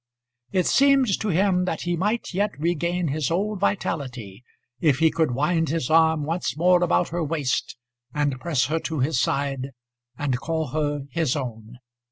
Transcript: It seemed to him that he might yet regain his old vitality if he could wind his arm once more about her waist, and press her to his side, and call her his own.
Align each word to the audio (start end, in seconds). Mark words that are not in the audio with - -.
It 0.51 0.65
seemed 0.65 1.09
to 1.19 1.27
him 1.27 1.65
that 1.65 1.81
he 1.81 1.95
might 1.95 2.33
yet 2.33 2.57
regain 2.59 3.09
his 3.09 3.29
old 3.29 3.59
vitality 3.59 4.43
if 4.79 4.97
he 4.97 5.11
could 5.11 5.29
wind 5.35 5.69
his 5.69 5.91
arm 5.91 6.23
once 6.23 6.57
more 6.57 6.81
about 6.83 7.09
her 7.09 7.23
waist, 7.23 7.77
and 8.11 8.39
press 8.39 8.65
her 8.65 8.79
to 8.79 9.01
his 9.01 9.19
side, 9.19 9.73
and 10.17 10.39
call 10.39 10.69
her 10.69 11.01
his 11.11 11.35
own. 11.35 11.77